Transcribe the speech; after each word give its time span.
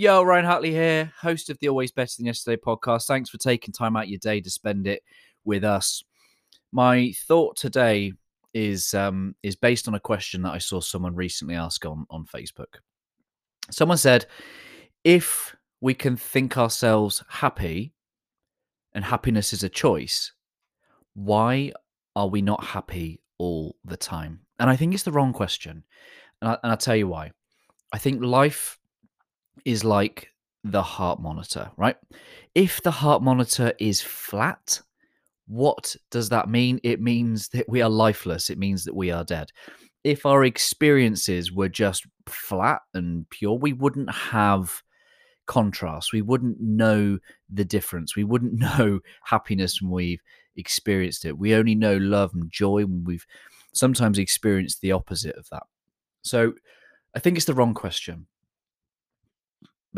Yo, 0.00 0.22
Ryan 0.22 0.44
Hartley 0.44 0.70
here, 0.70 1.12
host 1.20 1.50
of 1.50 1.58
the 1.58 1.68
Always 1.68 1.90
Better 1.90 2.12
Than 2.16 2.26
Yesterday 2.26 2.56
podcast. 2.56 3.08
Thanks 3.08 3.30
for 3.30 3.38
taking 3.38 3.74
time 3.74 3.96
out 3.96 4.06
your 4.06 4.20
day 4.20 4.40
to 4.40 4.48
spend 4.48 4.86
it 4.86 5.02
with 5.44 5.64
us. 5.64 6.04
My 6.70 7.12
thought 7.26 7.56
today 7.56 8.12
is 8.54 8.94
um, 8.94 9.34
is 9.42 9.56
based 9.56 9.88
on 9.88 9.96
a 9.96 10.00
question 10.00 10.42
that 10.42 10.52
I 10.52 10.58
saw 10.58 10.78
someone 10.78 11.16
recently 11.16 11.56
ask 11.56 11.84
on 11.84 12.06
on 12.10 12.26
Facebook. 12.26 12.76
Someone 13.72 13.98
said, 13.98 14.26
"If 15.02 15.56
we 15.80 15.94
can 15.94 16.16
think 16.16 16.56
ourselves 16.56 17.24
happy, 17.28 17.92
and 18.92 19.04
happiness 19.04 19.52
is 19.52 19.64
a 19.64 19.68
choice, 19.68 20.30
why 21.14 21.72
are 22.14 22.28
we 22.28 22.40
not 22.40 22.62
happy 22.62 23.20
all 23.36 23.74
the 23.84 23.96
time?" 23.96 24.42
And 24.60 24.70
I 24.70 24.76
think 24.76 24.94
it's 24.94 25.02
the 25.02 25.10
wrong 25.10 25.32
question, 25.32 25.82
and, 26.40 26.50
I, 26.52 26.58
and 26.62 26.70
I'll 26.70 26.78
tell 26.78 26.94
you 26.94 27.08
why. 27.08 27.32
I 27.92 27.98
think 27.98 28.22
life 28.22 28.77
is 29.64 29.84
like 29.84 30.30
the 30.64 30.82
heart 30.82 31.20
monitor, 31.20 31.70
right? 31.76 31.96
If 32.54 32.82
the 32.82 32.90
heart 32.90 33.22
monitor 33.22 33.72
is 33.78 34.00
flat, 34.00 34.80
what 35.46 35.96
does 36.10 36.28
that 36.28 36.48
mean? 36.48 36.80
It 36.82 37.00
means 37.00 37.48
that 37.50 37.68
we 37.68 37.80
are 37.82 37.88
lifeless. 37.88 38.50
It 38.50 38.58
means 38.58 38.84
that 38.84 38.94
we 38.94 39.10
are 39.10 39.24
dead. 39.24 39.50
If 40.04 40.26
our 40.26 40.44
experiences 40.44 41.52
were 41.52 41.68
just 41.68 42.06
flat 42.26 42.80
and 42.94 43.28
pure, 43.30 43.54
we 43.54 43.72
wouldn't 43.72 44.10
have 44.10 44.82
contrast. 45.46 46.12
We 46.12 46.22
wouldn't 46.22 46.60
know 46.60 47.18
the 47.52 47.64
difference. 47.64 48.14
We 48.14 48.24
wouldn't 48.24 48.52
know 48.58 49.00
happiness 49.24 49.80
when 49.80 49.90
we've 49.90 50.22
experienced 50.56 51.24
it. 51.24 51.38
We 51.38 51.54
only 51.54 51.74
know 51.74 51.96
love 51.96 52.34
and 52.34 52.50
joy 52.50 52.84
when 52.84 53.04
we've 53.04 53.26
sometimes 53.72 54.18
experienced 54.18 54.80
the 54.80 54.92
opposite 54.92 55.36
of 55.36 55.48
that. 55.50 55.64
So 56.22 56.52
I 57.14 57.20
think 57.20 57.36
it's 57.36 57.46
the 57.46 57.54
wrong 57.54 57.74
question 57.74 58.26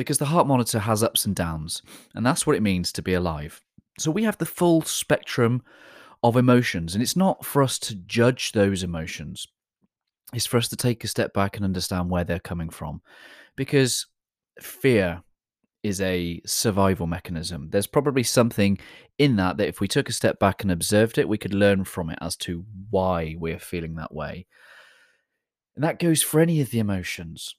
because 0.01 0.17
the 0.17 0.25
heart 0.25 0.47
monitor 0.47 0.79
has 0.79 1.03
ups 1.03 1.27
and 1.27 1.37
downs, 1.37 1.83
and 2.15 2.25
that's 2.25 2.47
what 2.47 2.57
it 2.57 2.63
means 2.63 2.91
to 2.91 3.03
be 3.03 3.13
alive. 3.13 3.61
So 3.99 4.11
we 4.11 4.23
have 4.23 4.39
the 4.39 4.47
full 4.47 4.81
spectrum 4.81 5.63
of 6.23 6.39
emotions, 6.39 6.95
and 6.95 7.03
it's 7.03 7.17
not 7.17 7.45
for 7.45 7.63
us 7.63 7.79
to 7.81 7.95
judge 7.95 8.53
those 8.53 8.83
emotions. 8.83 9.47
It's 10.33 10.47
for 10.47 10.57
us 10.57 10.69
to 10.69 10.77
take 10.77 11.05
a 11.05 11.09
step 11.09 11.35
back 11.35 11.57
and 11.57 11.67
understand 11.67 12.09
where 12.09 12.25
they're 12.25 12.39
coming 12.39 12.71
from. 12.71 13.03
Because 13.57 14.07
fear 14.59 15.23
is 15.83 16.01
a 16.01 16.41
survival 16.47 17.07
mechanism. 17.07 17.69
There's 17.69 17.87
probably 17.87 18.23
something 18.23 18.79
in 19.19 19.37
that 19.37 19.59
that 19.59 19.69
if 19.69 19.81
we 19.81 19.89
took 19.89 20.09
a 20.09 20.15
step 20.15 20.39
back 20.39 20.63
and 20.63 20.73
observed 20.73 21.19
it, 21.19 21.29
we 21.29 21.37
could 21.37 21.53
learn 21.53 21.85
from 21.85 22.09
it 22.09 22.19
as 22.23 22.37
to 22.39 22.65
why 22.89 23.37
we're 23.39 23.59
feeling 23.59 23.97
that 23.97 24.15
way. 24.15 24.47
And 25.75 25.85
that 25.85 25.99
goes 25.99 26.23
for 26.23 26.41
any 26.41 26.63
of 26.63 26.71
the 26.71 26.79
emotions. 26.79 27.55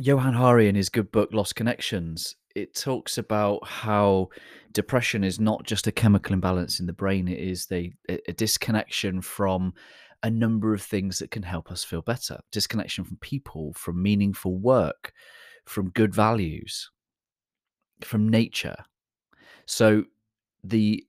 Johann 0.00 0.34
Hari 0.34 0.68
in 0.68 0.74
his 0.74 0.88
good 0.88 1.12
book 1.12 1.32
Lost 1.32 1.54
Connections, 1.54 2.36
it 2.54 2.74
talks 2.74 3.18
about 3.18 3.66
how 3.66 4.28
depression 4.72 5.22
is 5.22 5.38
not 5.38 5.64
just 5.64 5.86
a 5.86 5.92
chemical 5.92 6.34
imbalance 6.34 6.80
in 6.80 6.86
the 6.86 6.92
brain, 6.92 7.28
it 7.28 7.38
is 7.38 7.66
the, 7.66 7.92
a 8.08 8.32
disconnection 8.32 9.20
from 9.20 9.72
a 10.22 10.30
number 10.30 10.74
of 10.74 10.82
things 10.82 11.18
that 11.18 11.30
can 11.30 11.42
help 11.42 11.70
us 11.70 11.84
feel 11.84 12.02
better. 12.02 12.40
Disconnection 12.50 13.04
from 13.04 13.18
people, 13.18 13.72
from 13.74 14.02
meaningful 14.02 14.56
work, 14.56 15.12
from 15.64 15.90
good 15.90 16.14
values, 16.14 16.90
from 18.02 18.28
nature. 18.28 18.76
So 19.66 20.04
the 20.62 21.04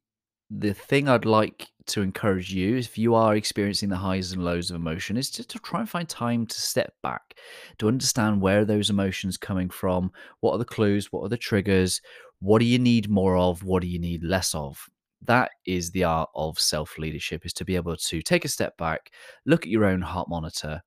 the 0.51 0.73
thing 0.73 1.09
I'd 1.09 1.25
like 1.25 1.69
to 1.87 2.01
encourage 2.01 2.51
you, 2.51 2.77
if 2.77 2.97
you 2.97 3.15
are 3.15 3.35
experiencing 3.35 3.89
the 3.89 3.95
highs 3.95 4.31
and 4.31 4.43
lows 4.43 4.69
of 4.69 4.75
emotion, 4.75 5.17
is 5.17 5.29
just 5.29 5.49
to 5.51 5.59
try 5.59 5.79
and 5.79 5.89
find 5.89 6.07
time 6.07 6.45
to 6.45 6.61
step 6.61 6.93
back, 7.03 7.35
to 7.79 7.87
understand 7.87 8.41
where 8.41 8.65
those 8.65 8.89
emotions 8.89 9.37
coming 9.37 9.69
from, 9.69 10.11
what 10.39 10.53
are 10.53 10.57
the 10.57 10.65
clues, 10.65 11.11
what 11.11 11.21
are 11.23 11.29
the 11.29 11.37
triggers, 11.37 12.01
what 12.39 12.59
do 12.59 12.65
you 12.65 12.79
need 12.79 13.09
more 13.09 13.37
of, 13.37 13.63
what 13.63 13.81
do 13.81 13.87
you 13.87 13.99
need 13.99 14.23
less 14.23 14.53
of. 14.55 14.89
That 15.21 15.51
is 15.65 15.91
the 15.91 16.03
art 16.03 16.29
of 16.35 16.59
self 16.59 16.97
leadership, 16.97 17.45
is 17.45 17.53
to 17.53 17.65
be 17.65 17.75
able 17.75 17.97
to 17.97 18.21
take 18.21 18.45
a 18.45 18.49
step 18.49 18.77
back, 18.77 19.11
look 19.45 19.63
at 19.63 19.71
your 19.71 19.85
own 19.85 20.01
heart 20.01 20.29
monitor, 20.29 20.81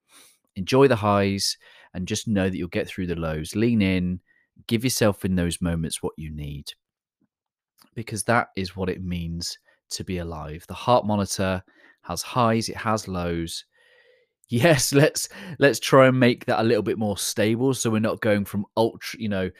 enjoy 0.56 0.89
the 0.89 0.97
highs, 0.97 1.56
and 1.95 2.06
just 2.06 2.28
know 2.28 2.49
that 2.49 2.56
you'll 2.56 2.69
get 2.69 2.87
through 2.87 3.06
the 3.06 3.17
lows. 3.17 3.56
Lean 3.56 3.83
in, 3.83 4.21
give 4.67 4.84
yourself 4.84 5.25
in 5.25 5.37
those 5.37 5.61
moments 5.61 6.03
what 6.03 6.12
you 6.17 6.31
need 6.31 6.72
because 7.95 8.22
that 8.25 8.49
is 8.56 8.77
what 8.77 8.89
it 8.89 9.03
means 9.03 9.59
to 9.91 10.04
be 10.04 10.19
alive. 10.19 10.65
The 10.69 10.75
heart 10.75 11.06
monitor 11.06 11.62
has 12.03 12.22
highs, 12.22 12.69
it 12.69 12.76
has 12.76 13.09
lows. 13.09 13.65
Yes, 14.50 14.94
let's 14.94 15.28
let's 15.59 15.78
try 15.78 16.06
and 16.06 16.19
make 16.19 16.47
that 16.47 16.60
a 16.60 16.62
little 16.62 16.82
bit 16.82 16.97
more 16.97 17.19
stable 17.19 17.75
so 17.75 17.91
we're 17.91 17.98
not 17.98 18.22
going 18.22 18.47
from 18.47 18.65
ultra, 18.78 19.21
you 19.21 19.28
know, 19.28 19.50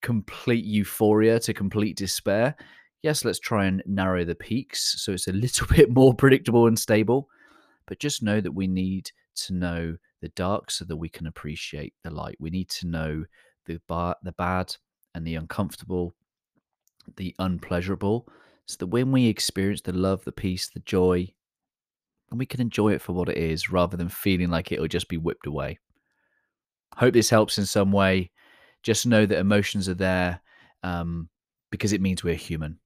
complete 0.00 0.64
euphoria 0.64 1.38
to 1.40 1.52
complete 1.52 1.98
despair. 1.98 2.56
Yes, 3.02 3.26
let's 3.26 3.40
try 3.40 3.66
and 3.66 3.82
narrow 3.84 4.24
the 4.24 4.34
peaks 4.34 5.02
so 5.02 5.12
it's 5.12 5.28
a 5.28 5.32
little 5.32 5.66
bit 5.76 5.90
more 5.90 6.14
predictable 6.14 6.66
and 6.66 6.78
stable. 6.78 7.28
But 7.86 7.98
just 7.98 8.22
know 8.22 8.40
that 8.40 8.52
we 8.52 8.66
need 8.66 9.10
to 9.44 9.52
know 9.52 9.98
the 10.20 10.30
dark 10.30 10.70
so 10.70 10.86
that 10.86 10.96
we 10.96 11.10
can 11.10 11.26
appreciate 11.26 11.92
the 12.02 12.10
light. 12.10 12.36
We 12.40 12.48
need 12.48 12.70
to 12.70 12.86
know 12.86 13.24
the 13.66 13.80
bar, 13.86 14.16
the 14.22 14.32
bad 14.32 14.74
and 15.14 15.26
the 15.26 15.36
uncomfortable, 15.36 16.14
the 17.16 17.34
unpleasurable, 17.38 18.28
so 18.68 18.76
that 18.80 18.86
when 18.88 19.10
we 19.10 19.26
experience 19.26 19.80
the 19.80 19.92
love, 19.94 20.22
the 20.24 20.32
peace, 20.32 20.68
the 20.68 20.80
joy, 20.80 21.26
and 22.30 22.38
we 22.38 22.44
can 22.44 22.60
enjoy 22.60 22.92
it 22.92 23.00
for 23.00 23.14
what 23.14 23.30
it 23.30 23.38
is 23.38 23.70
rather 23.70 23.96
than 23.96 24.10
feeling 24.10 24.50
like 24.50 24.70
it'll 24.70 24.86
just 24.86 25.08
be 25.08 25.16
whipped 25.16 25.46
away. 25.46 25.78
Hope 26.94 27.14
this 27.14 27.30
helps 27.30 27.56
in 27.56 27.64
some 27.64 27.90
way. 27.90 28.30
Just 28.82 29.06
know 29.06 29.24
that 29.24 29.38
emotions 29.38 29.88
are 29.88 29.94
there 29.94 30.40
um, 30.82 31.30
because 31.70 31.94
it 31.94 32.02
means 32.02 32.22
we're 32.22 32.34
human. 32.34 32.78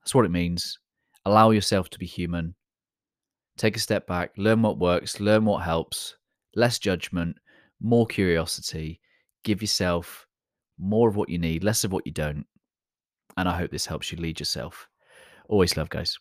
That's 0.00 0.14
what 0.14 0.24
it 0.24 0.30
means. 0.30 0.78
Allow 1.26 1.50
yourself 1.50 1.90
to 1.90 1.98
be 1.98 2.06
human. 2.06 2.54
Take 3.58 3.76
a 3.76 3.80
step 3.80 4.06
back, 4.06 4.32
learn 4.38 4.62
what 4.62 4.78
works, 4.78 5.20
learn 5.20 5.44
what 5.44 5.62
helps, 5.62 6.16
less 6.56 6.78
judgment, 6.78 7.36
more 7.82 8.06
curiosity. 8.06 8.98
Give 9.44 9.60
yourself 9.60 10.26
more 10.78 11.06
of 11.06 11.16
what 11.16 11.28
you 11.28 11.38
need, 11.38 11.64
less 11.64 11.84
of 11.84 11.92
what 11.92 12.06
you 12.06 12.12
don't. 12.12 12.46
And 13.36 13.46
I 13.46 13.58
hope 13.58 13.70
this 13.70 13.86
helps 13.86 14.10
you 14.10 14.16
lead 14.16 14.40
yourself. 14.40 14.88
Always 15.48 15.76
love, 15.76 15.88
guys. 15.88 16.18